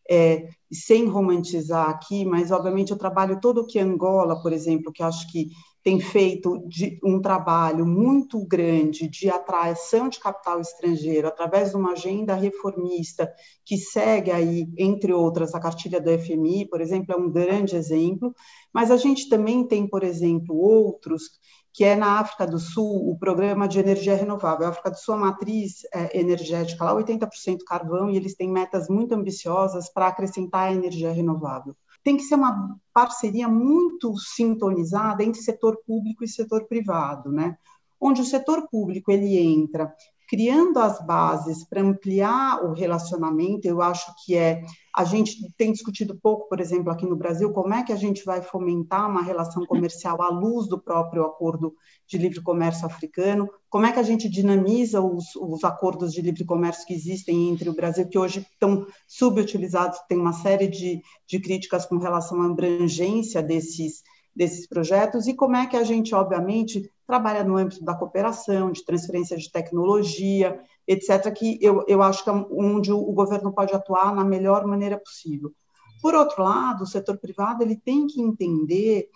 [0.09, 5.03] é, sem romantizar aqui, mas obviamente eu trabalho todo o que Angola, por exemplo, que
[5.03, 5.47] acho que
[5.87, 11.93] tem feito de, um trabalho muito grande de atração de capital estrangeiro através de uma
[11.93, 17.31] agenda reformista que segue aí, entre outras, a cartilha do FMI, por exemplo, é um
[17.31, 18.35] grande exemplo,
[18.73, 21.39] mas a gente também tem, por exemplo, outros
[21.71, 24.65] que é na África do Sul o programa de energia renovável.
[24.65, 28.89] A África do Sul, a matriz é, energética lá, 80% carvão, e eles têm metas
[28.89, 31.73] muito ambiciosas para acrescentar a energia renovável.
[32.07, 37.57] Tem que ser uma parceria muito sintonizada entre setor público e setor privado, né?
[37.99, 39.93] Onde o setor público ele entra
[40.27, 44.63] criando as bases para ampliar o relacionamento, eu acho que é.
[44.95, 48.25] A gente tem discutido pouco, por exemplo, aqui no Brasil, como é que a gente
[48.25, 51.75] vai fomentar uma relação comercial à luz do próprio acordo
[52.07, 56.43] de livre comércio africano, como é que a gente dinamiza os, os acordos de livre
[56.43, 61.39] comércio que existem entre o Brasil, que hoje estão subutilizados, tem uma série de, de
[61.39, 64.01] críticas com relação à abrangência desses
[64.37, 68.85] desses projetos e como é que a gente, obviamente, trabalha no âmbito da cooperação, de
[68.85, 74.13] transferência de tecnologia, etc., que eu, eu acho que é onde o governo pode atuar
[74.13, 75.51] na melhor maneira possível.
[76.03, 79.09] Por outro lado, o setor privado ele tem que entender,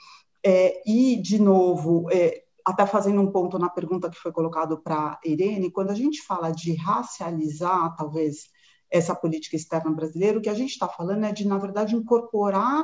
[0.43, 5.19] é, e, de novo, é, até fazendo um ponto na pergunta que foi colocado para
[5.23, 8.49] Irene, quando a gente fala de racializar, talvez,
[8.89, 12.83] essa política externa brasileira, o que a gente está falando é de, na verdade, incorporar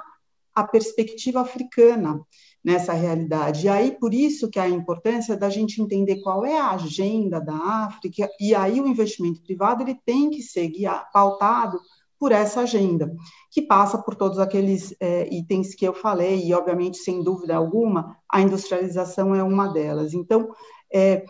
[0.57, 2.19] a perspectiva africana
[2.65, 3.67] nessa realidade.
[3.67, 7.55] E aí, por isso que a importância da gente entender qual é a agenda da
[7.55, 11.79] África, e aí o investimento privado ele tem que ser guiado, pautado
[12.19, 13.13] por essa agenda,
[13.51, 18.17] que passa por todos aqueles é, itens que eu falei, e, obviamente, sem dúvida alguma,
[18.27, 20.15] a industrialização é uma delas.
[20.15, 20.49] Então,
[20.93, 21.25] é,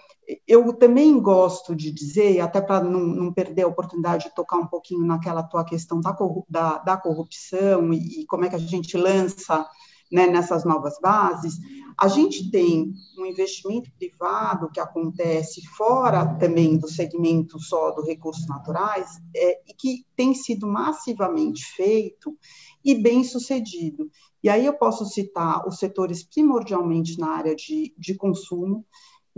[0.47, 4.67] eu também gosto de dizer, até para não, não, perder a oportunidade de tocar um
[4.67, 6.15] pouquinho naquela tua questão da,
[6.49, 9.65] da, da corrupção e, e, como é que a gente lança
[10.11, 11.57] né, nessas novas bases,
[11.99, 18.47] a gente tem um investimento privado que acontece fora também do segmento só do recursos
[18.47, 22.37] naturais é, e que tem sido massivamente feito
[22.85, 24.09] e bem sucedido.
[24.43, 28.85] E aí eu posso citar os setores primordialmente na área de, de consumo,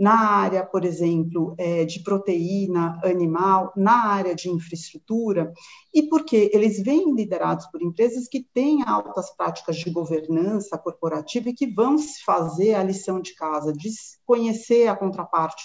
[0.00, 5.52] na área, por exemplo, é, de proteína animal, na área de infraestrutura,
[5.92, 11.54] e porque eles vêm liderados por empresas que têm altas práticas de governança corporativa e
[11.54, 13.90] que vão se fazer a lição de casa, de
[14.24, 15.64] conhecer a contraparte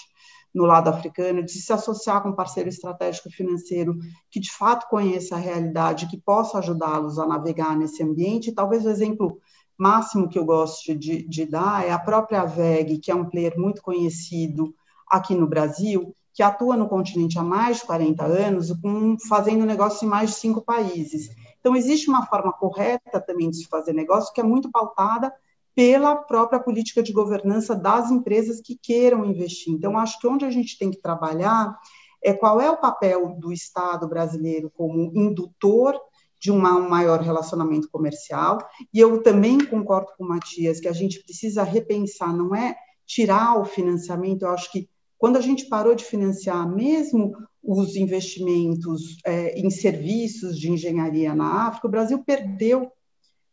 [0.54, 3.96] no lado africano, de se associar com um parceiro estratégico financeiro
[4.30, 8.52] que de fato conheça a realidade, que possa ajudá-los a navegar nesse ambiente.
[8.52, 9.40] Talvez o exemplo
[9.78, 13.58] máximo que eu gosto de, de dar é a própria VEG, que é um player
[13.58, 14.74] muito conhecido
[15.08, 20.04] aqui no Brasil, que atua no continente há mais de 40 anos, com, fazendo negócio
[20.04, 21.30] em mais de cinco países.
[21.60, 25.32] Então, existe uma forma correta também de se fazer negócio, que é muito pautada
[25.74, 29.72] pela própria política de governança das empresas que queiram investir.
[29.72, 31.78] Então, acho que onde a gente tem que trabalhar
[32.22, 36.00] é qual é o papel do Estado brasileiro como indutor
[36.40, 38.58] de um maior relacionamento comercial.
[38.92, 42.76] E eu também concordo com o Matias que a gente precisa repensar, não é
[43.06, 44.42] tirar o financiamento.
[44.42, 47.32] Eu acho que quando a gente parou de financiar mesmo
[47.62, 52.90] os investimentos é, em serviços de engenharia na África, o Brasil perdeu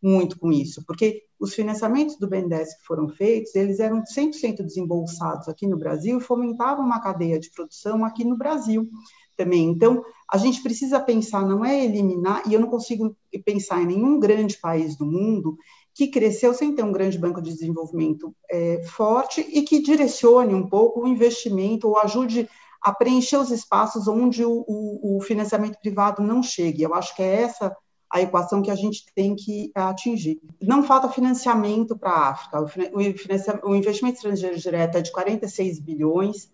[0.01, 5.47] muito com isso, porque os financiamentos do BNDES que foram feitos, eles eram 100% desembolsados
[5.47, 8.89] aqui no Brasil e fomentavam uma cadeia de produção aqui no Brasil
[9.35, 9.69] também.
[9.69, 13.15] Então, a gente precisa pensar, não é eliminar, e eu não consigo
[13.45, 15.57] pensar em nenhum grande país do mundo
[15.93, 20.67] que cresceu sem ter um grande banco de desenvolvimento é, forte e que direcione um
[20.67, 22.49] pouco o investimento ou ajude
[22.81, 26.83] a preencher os espaços onde o, o, o financiamento privado não chegue.
[26.83, 27.75] Eu acho que é essa
[28.13, 30.39] a equação que a gente tem que atingir.
[30.61, 32.61] Não falta financiamento para a África.
[32.61, 36.51] O, o investimento estrangeiro direto é de 46 bilhões,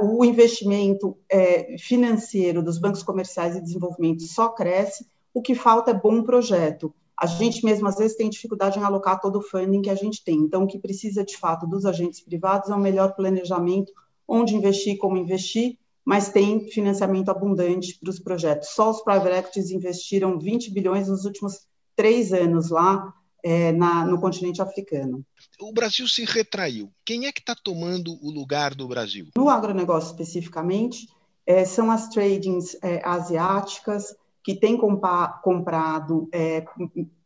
[0.00, 5.94] o investimento é, financeiro dos bancos comerciais e desenvolvimento só cresce, o que falta é
[5.94, 6.94] bom projeto.
[7.18, 10.22] A gente mesmo, às vezes, tem dificuldade em alocar todo o funding que a gente
[10.24, 10.36] tem.
[10.36, 13.92] Então, o que precisa, de fato, dos agentes privados é um melhor planejamento,
[14.28, 18.68] onde investir, como investir, mas tem financiamento abundante para os projetos.
[18.70, 23.12] Só os private equities investiram 20 bilhões nos últimos três anos lá,
[23.46, 25.24] é, na, no continente africano.
[25.60, 26.90] O Brasil se retraiu.
[27.04, 29.28] Quem é que está tomando o lugar do Brasil?
[29.36, 31.08] No agronegócio especificamente,
[31.46, 36.64] é, são as tradings é, asiáticas que têm comprado é,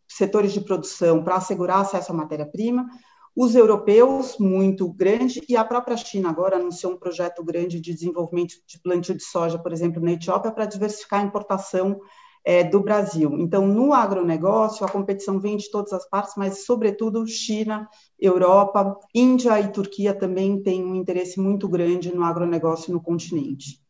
[0.06, 2.86] setores de produção para assegurar acesso à matéria-prima,
[3.34, 8.56] os europeus, muito grande, e a própria China agora anunciou um projeto grande de desenvolvimento
[8.66, 11.98] de plantio de soja, por exemplo, na Etiópia, para diversificar a importação
[12.44, 13.36] é, do Brasil.
[13.38, 17.88] Então, no agronegócio, a competição vem de todas as partes, mas, sobretudo, China,
[18.18, 23.80] Europa, Índia e Turquia também têm um interesse muito grande no agronegócio no continente.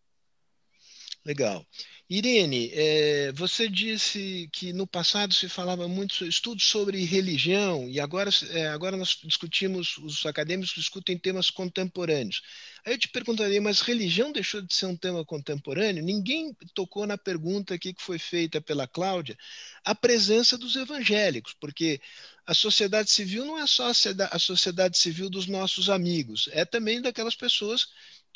[1.24, 1.66] Legal.
[2.08, 8.00] Irene, é, você disse que no passado se falava muito sobre estudos sobre religião e
[8.00, 12.42] agora, é, agora nós discutimos, os acadêmicos discutem temas contemporâneos.
[12.86, 16.02] Aí eu te perguntaria, mas religião deixou de ser um tema contemporâneo?
[16.02, 19.36] Ninguém tocou na pergunta aqui que foi feita pela Cláudia,
[19.84, 22.00] a presença dos evangélicos, porque
[22.46, 23.90] a sociedade civil não é só
[24.30, 27.88] a sociedade civil dos nossos amigos, é também daquelas pessoas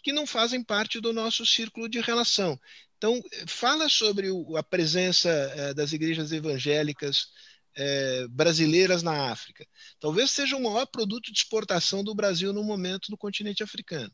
[0.05, 2.61] que não fazem parte do nosso círculo de relação.
[2.99, 7.29] Então, fala sobre a presença eh, das igrejas evangélicas
[7.75, 9.67] eh, brasileiras na África.
[9.99, 14.13] Talvez seja o maior produto de exportação do Brasil no momento no continente africano.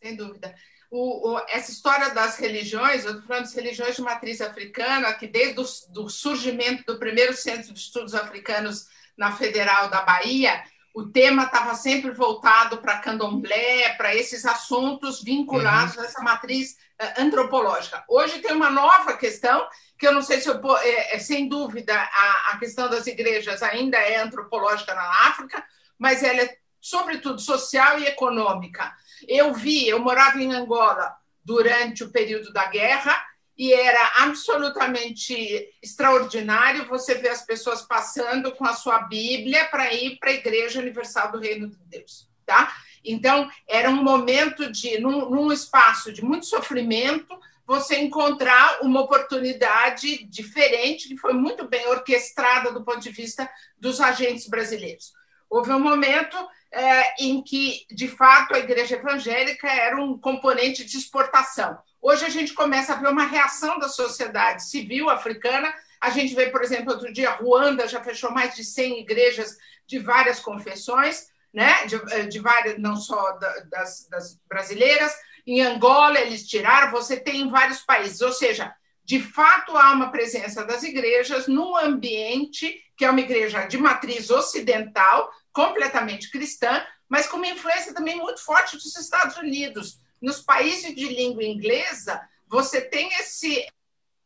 [0.00, 0.54] Sem dúvida.
[0.90, 5.26] O, o, essa história das religiões, eu estou falando das religiões de matriz africana, que
[5.26, 10.62] desde o surgimento do primeiro centro de estudos africanos na Federal da Bahia,
[10.94, 16.02] o tema estava sempre voltado para candomblé, para esses assuntos vinculados uhum.
[16.02, 18.04] a essa matriz uh, antropológica.
[18.08, 19.66] Hoje tem uma nova questão,
[19.98, 20.60] que eu não sei se eu.
[20.78, 25.64] É, é, sem dúvida, a, a questão das igrejas ainda é antropológica na África,
[25.98, 28.94] mas ela é, sobretudo, social e econômica.
[29.26, 31.12] Eu vi, eu morava em Angola
[31.44, 33.20] durante o período da guerra
[33.56, 40.18] e era absolutamente extraordinário você ver as pessoas passando com a sua Bíblia para ir
[40.18, 42.74] para a Igreja Universal do Reino de Deus, tá?
[43.04, 50.24] Então, era um momento de, num, num espaço de muito sofrimento, você encontrar uma oportunidade
[50.24, 53.48] diferente, que foi muito bem orquestrada do ponto de vista
[53.78, 55.12] dos agentes brasileiros.
[55.48, 56.36] Houve um momento
[56.72, 61.78] é, em que, de fato, a igreja evangélica era um componente de exportação.
[62.06, 65.74] Hoje a gente começa a ver uma reação da sociedade civil africana.
[65.98, 69.98] A gente vê, por exemplo, outro dia, Ruanda já fechou mais de 100 igrejas de
[69.98, 71.86] várias confessões, né?
[71.86, 73.38] de, eh, de várias, não só
[73.70, 75.14] das, das brasileiras.
[75.46, 78.20] Em Angola, eles tiraram, você tem em vários países.
[78.20, 78.70] Ou seja,
[79.02, 84.28] de fato, há uma presença das igrejas num ambiente que é uma igreja de matriz
[84.28, 90.03] ocidental, completamente cristã, mas com uma influência também muito forte dos Estados Unidos.
[90.24, 92.18] Nos países de língua inglesa,
[92.48, 93.62] você tem esse,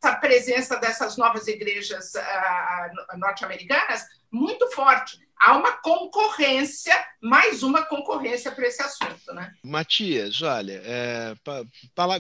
[0.01, 5.19] essa presença dessas novas igrejas uh, norte-americanas muito forte.
[5.41, 9.53] Há uma concorrência, mais uma concorrência para esse assunto, né?
[9.65, 11.35] Matias, olha, é,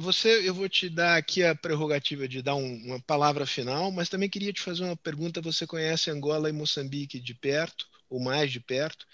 [0.01, 4.09] você, eu vou te dar aqui a prerrogativa de dar um, uma palavra final, mas
[4.09, 5.41] também queria te fazer uma pergunta.
[5.41, 7.87] Você conhece Angola e Moçambique de perto?
[8.11, 9.07] ou mais de perto.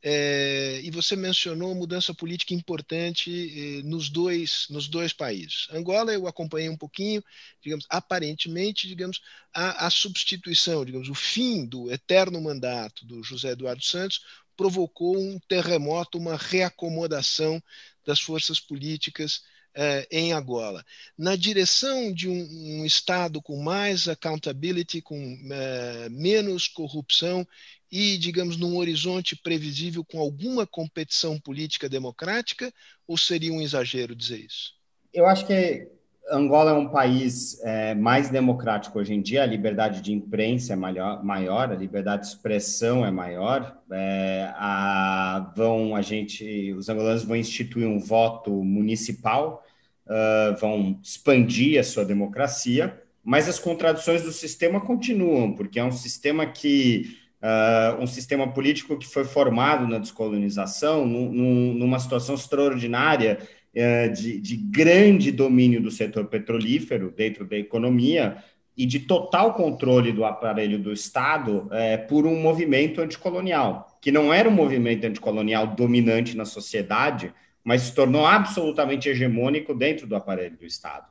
[0.00, 5.66] É, e você mencionou mudança política importante eh, nos, dois, nos dois países.
[5.72, 7.22] Angola eu acompanhei um pouquinho,
[7.60, 9.20] digamos, aparentemente, digamos,
[9.52, 14.20] a, a substituição, digamos, o fim do eterno mandato do José Eduardo Santos
[14.56, 17.60] provocou um terremoto, uma reacomodação
[18.04, 19.42] das forças políticas
[19.74, 20.84] eh, em Angola,
[21.16, 27.46] na direção de um, um, Estado com mais accountability, com eh, menos corrupção
[27.90, 32.72] e, digamos, num horizonte previsível com alguma competição política democrática,
[33.06, 34.74] ou seria um exagero dizer isso?
[35.12, 35.88] Eu acho que
[36.30, 40.76] Angola é um país é, mais democrático hoje em dia, a liberdade de imprensa é
[40.76, 43.78] maior, maior a liberdade de expressão é maior.
[43.90, 49.64] É, a, vão a gente, os angolanos vão instituir um voto municipal,
[50.06, 55.92] uh, vão expandir a sua democracia, mas as contradições do sistema continuam, porque é um
[55.92, 63.38] sistema que uh, um sistema político que foi formado na descolonização, num, numa situação extraordinária
[63.74, 68.36] uh, de, de grande domínio do setor petrolífero dentro da economia
[68.78, 74.32] e de total controle do aparelho do Estado é, por um movimento anticolonial, que não
[74.32, 77.34] era um movimento anticolonial dominante na sociedade,
[77.64, 81.06] mas se tornou absolutamente hegemônico dentro do aparelho do Estado.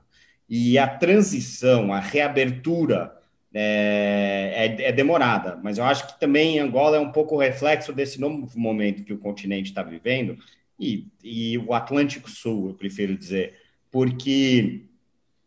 [0.47, 3.16] E a transição, a reabertura
[3.53, 8.19] é, é, é, demorada, mas eu acho que também Angola é um pouco reflexo desse
[8.19, 10.37] novo momento que o continente está vivendo,
[10.79, 13.55] e, e, o Atlântico Sul, eu prefiro dizer,
[13.89, 14.81] porque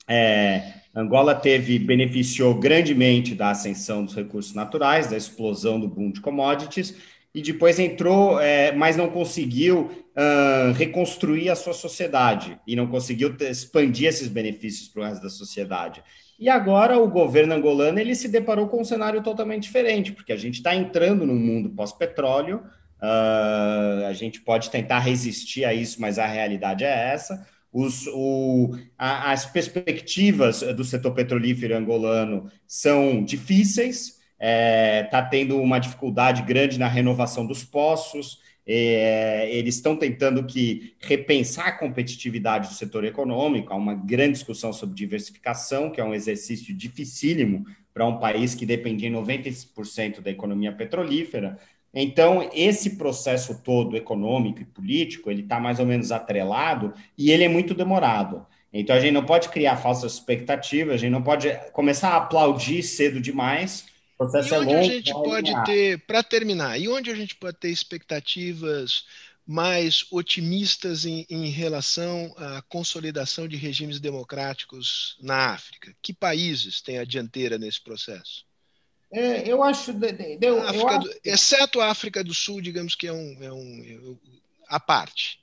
[0.08, 6.20] é, Angola teve, beneficiou grandemente da ascensão dos recursos naturais, da explosão do boom de
[6.20, 6.96] commodities,
[7.32, 13.36] e depois entrou, é, mas não conseguiu uh, reconstruir a sua sociedade e não conseguiu
[13.40, 16.02] expandir esses benefícios para o resto da sociedade.
[16.40, 20.36] E agora o governo angolano ele se deparou com um cenário totalmente diferente, porque a
[20.38, 22.62] gente está entrando num mundo pós-petróleo,
[22.98, 27.46] uh, a gente pode tentar resistir a isso, mas a realidade é essa.
[27.70, 35.60] Os, o, a, as perspectivas do setor petrolífero angolano são difíceis, está é, tá tendo
[35.60, 38.38] uma dificuldade grande na renovação dos poços,
[38.72, 43.72] é, eles estão tentando que repensar a competitividade do setor econômico.
[43.72, 48.64] Há uma grande discussão sobre diversificação, que é um exercício dificílimo para um país que
[48.64, 51.58] depende em 90% da economia petrolífera.
[51.92, 57.42] Então, esse processo todo econômico e político, ele está mais ou menos atrelado e ele
[57.42, 58.46] é muito demorado.
[58.72, 62.84] Então, a gente não pode criar falsas expectativas, a gente não pode começar a aplaudir
[62.84, 63.86] cedo demais,
[64.20, 67.14] processo e é onde é longo, a gente pode ter, para terminar, e onde a
[67.14, 69.06] gente pode ter expectativas
[69.46, 75.94] mais otimistas em, em, relação à consolidação de regimes democráticos na África?
[76.02, 78.44] Que países têm a dianteira nesse processo?
[79.12, 79.90] É, eu acho.
[80.40, 80.98] Eu, eu acho...
[81.00, 84.18] Do, exceto a África do Sul, digamos que é um, é um
[84.68, 85.39] a parte.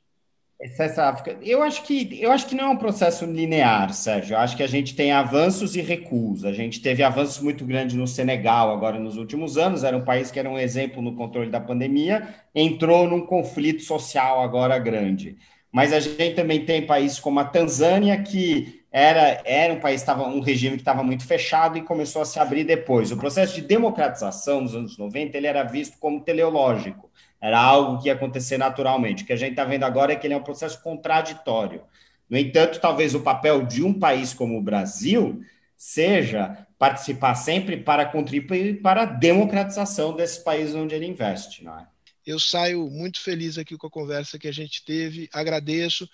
[0.59, 1.37] Excesso África.
[1.43, 4.33] Eu acho que eu acho que não é um processo linear, Sérgio.
[4.33, 6.43] Eu acho que a gente tem avanços e recuos.
[6.43, 9.83] A gente teve avanços muito grandes no Senegal agora nos últimos anos.
[9.83, 14.41] Era um país que era um exemplo no controle da pandemia, entrou num conflito social
[14.41, 15.37] agora grande.
[15.71, 20.23] Mas a gente também tem países como a Tanzânia que era, era um país, estava
[20.27, 23.11] um regime que estava muito fechado e começou a se abrir depois.
[23.11, 28.07] O processo de democratização nos anos 90 ele era visto como teleológico, era algo que
[28.07, 29.23] ia acontecer naturalmente.
[29.23, 31.83] O que a gente está vendo agora é que ele é um processo contraditório.
[32.29, 35.41] No entanto, talvez o papel de um país como o Brasil
[35.75, 41.87] seja participar sempre para contribuir para a democratização desses países onde ele investe, não é?
[42.25, 46.09] Eu saio muito feliz aqui com a conversa que a gente teve, agradeço.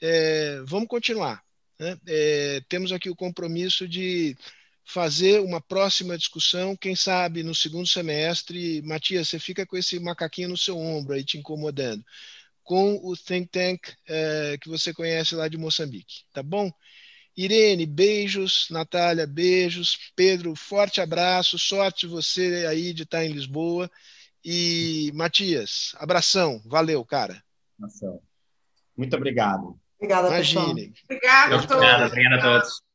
[0.00, 1.42] É, vamos continuar.
[1.80, 1.96] Né?
[2.06, 4.36] É, temos aqui o compromisso de
[4.84, 8.82] fazer uma próxima discussão, quem sabe no segundo semestre.
[8.82, 12.04] Matias, você fica com esse macaquinho no seu ombro aí te incomodando,
[12.62, 16.70] com o think tank é, que você conhece lá de Moçambique, tá bom?
[17.36, 18.68] Irene, beijos.
[18.70, 20.12] Natália, beijos.
[20.14, 21.58] Pedro, forte abraço.
[21.58, 23.90] Sorte você aí de estar em Lisboa.
[24.44, 26.62] E Matias, abração.
[26.64, 27.42] Valeu, cara.
[27.78, 28.20] Abração.
[28.96, 29.78] Muito obrigado.
[29.98, 30.92] Obrigada, Imagine.
[31.04, 32.12] Obrigada a todos.
[32.12, 32.93] Obrigada a todos.